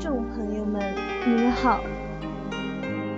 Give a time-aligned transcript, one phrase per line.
[0.00, 0.94] 众朋友们，
[1.26, 1.80] 你们好，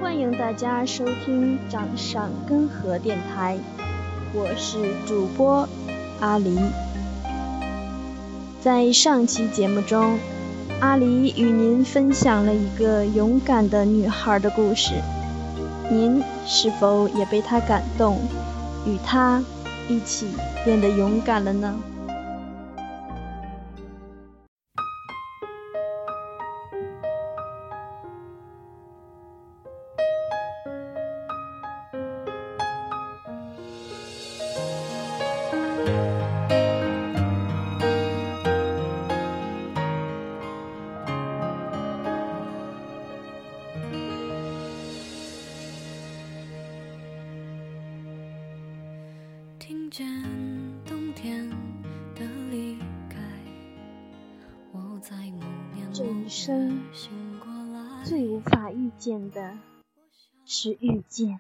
[0.00, 3.58] 欢迎大家收听掌上根河电台，
[4.32, 5.68] 我是主播
[6.20, 6.58] 阿狸。
[8.62, 10.18] 在上期节目中，
[10.80, 14.94] 阿狸与您分享了一个勇敢的女孩的故事，
[15.90, 18.16] 您是否也被她感动，
[18.86, 19.42] 与她
[19.86, 20.28] 一起
[20.64, 21.74] 变得勇敢了呢？
[49.70, 50.04] 听见
[50.84, 51.48] 冬天
[52.16, 52.76] 的离
[53.08, 53.16] 开，
[55.92, 56.82] 这一生，
[58.02, 59.56] 最无法遇见的
[60.44, 61.38] 是遇见，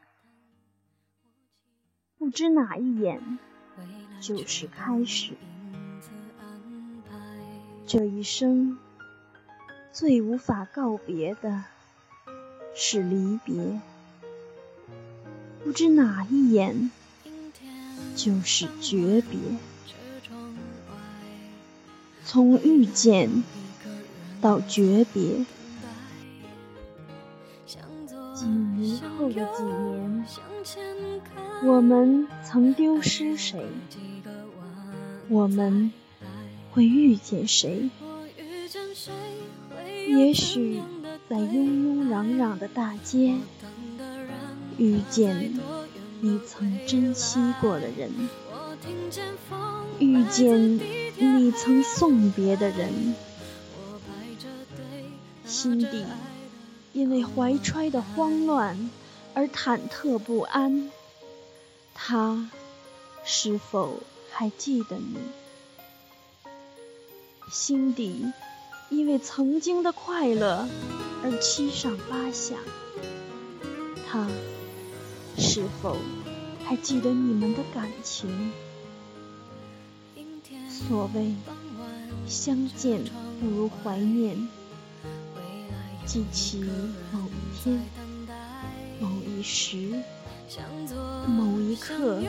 [2.18, 3.20] 不知哪一眼
[4.20, 5.32] 就是开始。
[7.84, 8.78] 这一生
[9.90, 11.64] 最无法告别的
[12.76, 13.80] 是离别，
[15.64, 16.92] 不知哪一眼
[18.14, 19.38] 就是诀别。
[22.24, 23.42] 从遇见
[24.40, 25.44] 到诀别，
[28.34, 30.24] 几年后的几年，
[31.64, 33.66] 我们曾丢失谁？
[35.28, 35.92] 我们
[36.70, 37.90] 会遇见谁？
[40.08, 40.80] 也许
[41.28, 43.36] 在庸庸攘攘的大街，
[44.78, 45.79] 遇见多远
[46.22, 48.12] 你曾珍惜过的人，
[49.98, 50.78] 遇见
[51.16, 53.14] 你曾送别的人，
[55.46, 56.04] 心底
[56.92, 58.90] 因为怀揣的慌乱
[59.32, 60.90] 而忐忑不安。
[61.94, 62.50] 他
[63.24, 64.00] 是否
[64.30, 65.16] 还记得你？
[67.50, 68.30] 心底
[68.90, 70.68] 因为曾经的快乐
[71.22, 72.56] 而七上八下。
[74.06, 74.26] 他
[75.40, 75.96] 是否
[76.64, 78.52] 还记得你们的感情？
[80.68, 81.34] 所谓
[82.26, 83.02] 相见
[83.40, 84.36] 不如怀念，
[86.04, 86.62] 记起
[87.10, 87.80] 某一天、
[89.00, 89.94] 某一时、
[91.26, 92.20] 某一刻，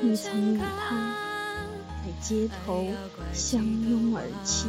[0.00, 1.16] 你曾与他
[2.04, 2.86] 在街头
[3.32, 4.68] 相拥而泣。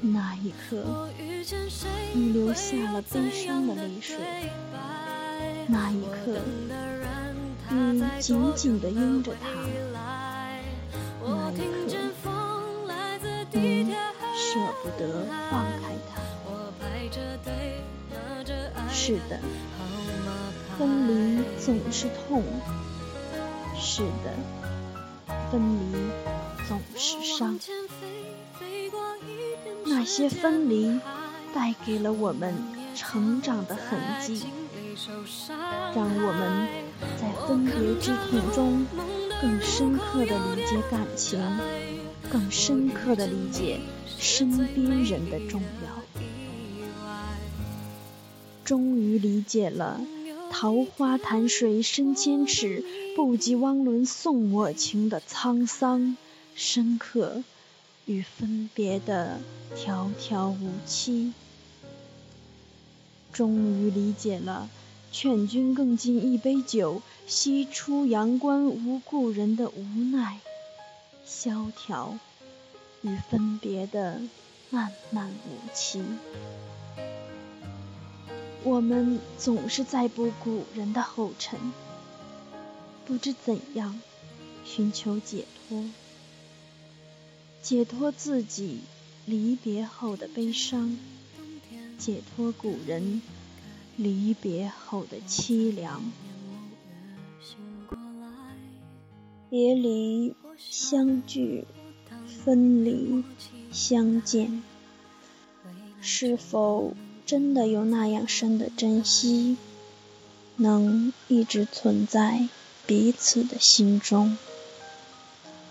[0.00, 1.08] 那一刻，
[2.12, 4.16] 你流下了悲伤的泪水。
[5.66, 6.38] 那一刻，
[7.70, 9.48] 你紧紧地拥着他。
[11.26, 11.56] 那一
[12.22, 12.30] 刻，
[13.52, 13.94] 你
[14.36, 16.20] 舍不得放开他。
[18.92, 19.40] 是的，
[20.78, 22.42] 分离总是痛。
[23.76, 24.32] 是的，
[25.50, 25.52] 分
[25.92, 26.10] 离
[26.68, 27.58] 总是伤。
[29.86, 31.00] 那些分离
[31.54, 32.54] 带给了我们
[32.94, 34.44] 成长的痕迹，
[35.94, 36.68] 让我们
[37.20, 38.86] 在分别之痛中
[39.42, 41.40] 更深刻地理解感情，
[42.30, 43.80] 更深刻地理解
[44.18, 46.20] 身边人的重要。
[48.64, 50.00] 终于理解了
[50.50, 52.84] “桃花潭水深千尺，
[53.14, 56.16] 不及汪伦送我情”的沧桑、
[56.54, 57.42] 深刻
[58.06, 59.40] 与分别的
[59.76, 61.32] 迢迢无期。
[63.34, 64.70] 终于理解了
[65.10, 70.38] “劝君更尽一杯酒，西出阳关无故人”的无奈、
[71.26, 72.16] 萧条
[73.02, 74.20] 与分别的
[74.70, 76.00] 漫漫无期。
[78.62, 81.58] 我们总是在步古人的后尘，
[83.04, 84.00] 不知怎样
[84.64, 85.84] 寻求解脱，
[87.62, 88.80] 解脱自己
[89.26, 90.96] 离别后的悲伤，
[91.98, 93.22] 解脱古人
[93.96, 96.02] 离别后的凄凉。
[99.48, 101.64] 别离、相聚、
[102.26, 103.22] 分离、
[103.72, 104.62] 相见，
[106.00, 106.92] 是否？
[107.26, 109.56] 真的有那样深的珍惜，
[110.56, 112.50] 能一直存在
[112.86, 114.36] 彼此的心中，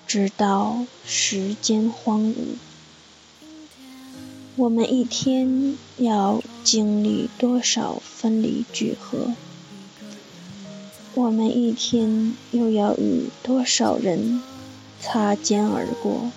[0.07, 2.55] 直到时间荒芜。
[4.55, 9.33] 我们一天要经历多少分离聚合？
[11.15, 14.43] 我们一天又要与多少人
[15.01, 16.29] 擦肩而过？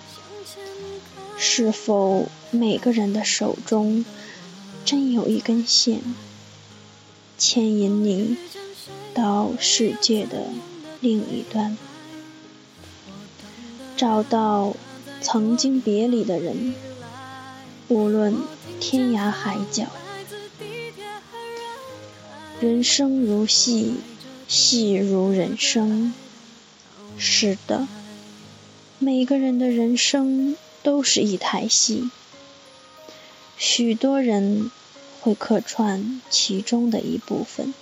[1.37, 4.03] 是否每个人的手中？
[4.83, 6.01] 真有一根线，
[7.37, 8.35] 牵引你
[9.13, 10.47] 到世界的
[11.01, 11.77] 另一端，
[13.95, 14.75] 找到
[15.21, 16.73] 曾经别离的人，
[17.89, 18.35] 无论
[18.79, 19.85] 天涯海角。
[22.59, 23.95] 人生如戏，
[24.47, 26.13] 戏如人生。
[27.17, 27.87] 是的，
[28.99, 32.09] 每个人的人生都是一台戏。
[33.57, 34.69] 许多人
[35.21, 37.73] 会客串其中的一部分，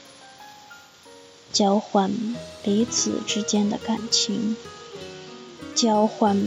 [1.51, 2.12] 交换
[2.63, 4.56] 彼此之间的感情，
[5.74, 6.40] 交换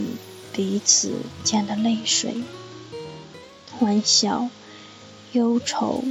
[0.53, 1.13] 彼此
[1.43, 2.35] 间的泪水、
[3.79, 4.49] 欢笑、
[5.33, 6.03] 忧愁、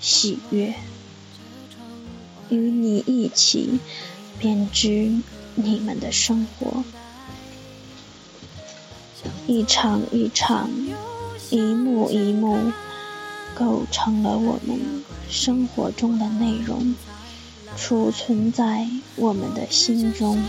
[0.00, 0.74] 喜悦，
[2.50, 3.80] 与你一起
[4.38, 5.12] 编织
[5.54, 6.84] 你们的生活，
[9.46, 10.70] 一场一场。
[11.50, 12.72] 一幕一幕，
[13.54, 16.94] 构成了我们生活中的内容，
[17.76, 20.42] 储存在我们的心中，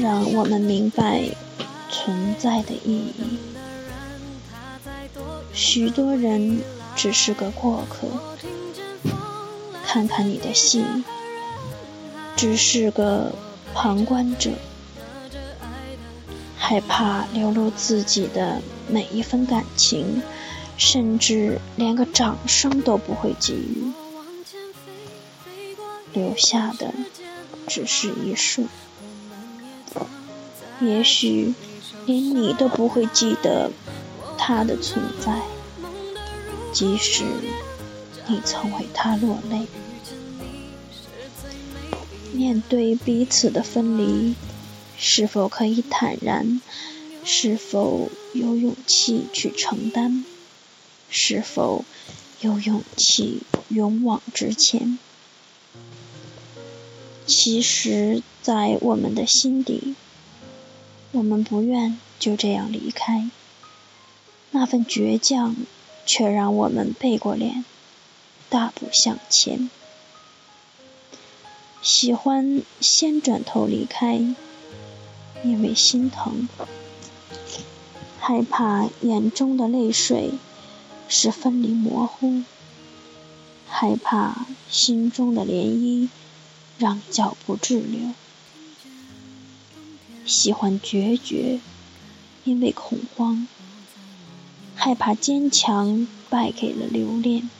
[0.00, 1.22] 让我们明白
[1.88, 3.38] 存在的意义。
[5.56, 6.60] 许多人
[6.94, 8.06] 只是个过客，
[9.86, 10.84] 看看你的戏，
[12.36, 13.32] 只是个
[13.72, 14.50] 旁观者。
[16.58, 20.20] 害怕流露自己的每一分感情，
[20.76, 23.92] 甚至连个掌声都不会给予，
[26.12, 26.92] 留下的
[27.66, 28.66] 只是一束。
[30.80, 31.54] 也许
[32.04, 33.70] 连你都不会记得
[34.38, 35.42] 他的存在，
[36.72, 37.24] 即使
[38.26, 39.66] 你曾为他落泪。
[42.32, 44.34] 面对彼此的分离。
[44.98, 46.62] 是否可以坦然？
[47.22, 50.24] 是否有勇气去承担？
[51.10, 51.84] 是否
[52.40, 54.98] 有勇气勇往直前？
[57.26, 59.94] 其实，在我们的心底，
[61.12, 63.28] 我们不愿就这样离开。
[64.58, 65.54] 那份倔强，
[66.06, 67.62] 却让我们背过脸，
[68.48, 69.68] 大步向前。
[71.82, 74.34] 喜欢先转头离开。
[75.44, 76.48] 因为心疼，
[78.18, 80.32] 害怕眼中的泪水
[81.06, 82.42] 使分离模糊，
[83.68, 86.08] 害怕心中的涟漪
[86.78, 88.12] 让脚步滞留。
[90.24, 91.60] 喜欢决绝，
[92.44, 93.46] 因为恐慌，
[94.86, 97.50] 害怕坚强败给了留恋，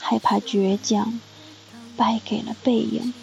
[0.00, 1.20] 害怕倔强
[1.96, 3.14] 败给了背影。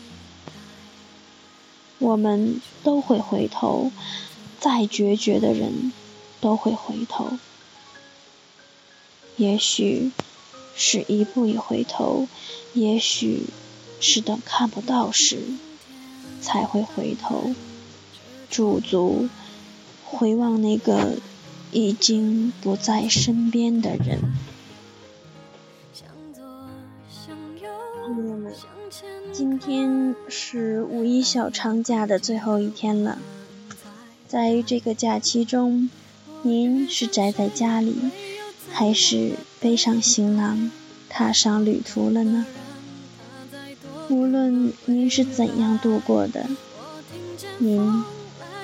[1.99, 3.91] 我们都会回头，
[4.61, 5.91] 再决绝的人
[6.39, 7.31] 都会回头。
[9.35, 10.13] 也许
[10.73, 12.29] 是一步一回头，
[12.73, 13.47] 也许
[13.99, 15.41] 是等看不到时
[16.41, 17.53] 才会回头，
[18.49, 19.27] 驻足
[20.05, 21.17] 回望那个
[21.77, 24.19] 已经不在身边的人。
[28.03, 28.51] 朋友们。
[29.31, 33.19] 今天是五一小长假的最后一天了，
[34.27, 35.91] 在这个假期中，
[36.41, 37.95] 您是宅在家里，
[38.71, 40.71] 还是背上行囊
[41.07, 42.47] 踏上旅途了呢？
[44.09, 46.47] 无论您是怎样度过的，
[47.59, 48.03] 您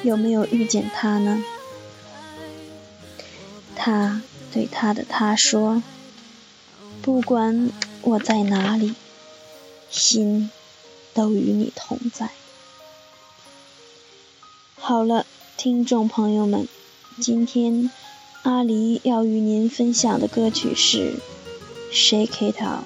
[0.01, 1.43] 有没有遇见他呢？
[3.75, 5.84] 他对他的他说
[7.01, 8.94] ：“不管我在哪里，
[9.89, 10.50] 心。”
[11.15, 12.32] 都与你同在。
[14.75, 15.27] 好了，
[15.58, 16.68] 听众朋友们，
[17.22, 17.92] 今天
[18.42, 21.20] 阿狸要与您分享的歌曲是
[21.94, 22.86] 《Shake It Out》。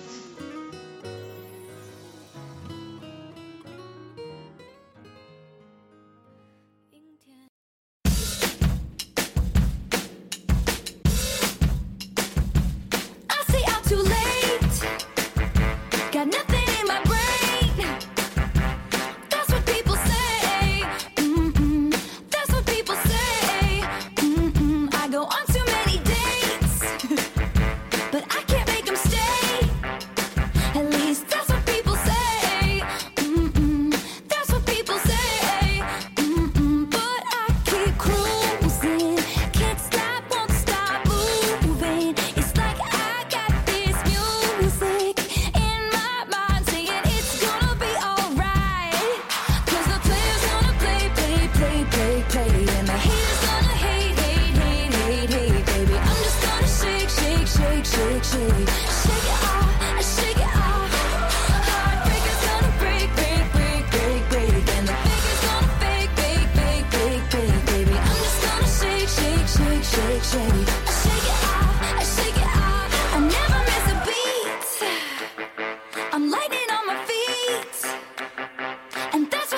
[79.18, 79.57] And that's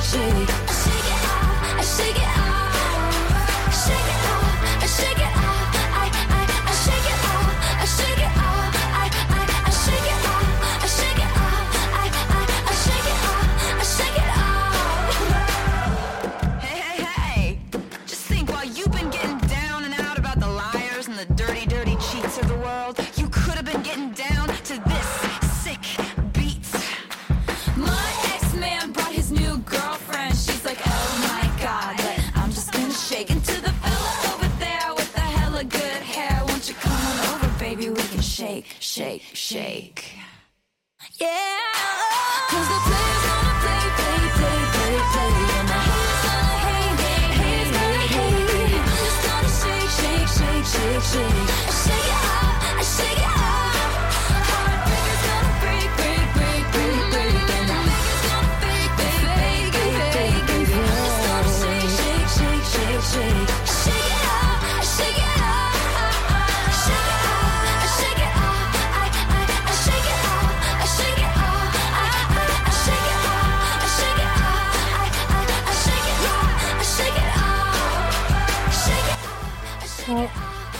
[0.00, 0.67] shake.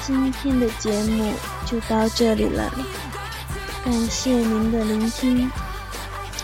[0.08, 1.34] 今天的节目
[1.66, 2.72] 就到这里了，
[3.84, 5.50] 感谢您的聆听，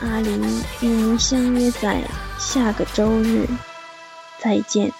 [0.02, 2.02] 阿林与您相约在
[2.38, 3.49] 下个周日，
[4.38, 4.92] 再见。